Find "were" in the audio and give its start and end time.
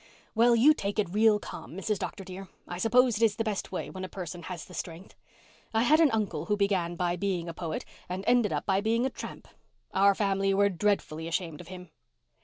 10.55-10.69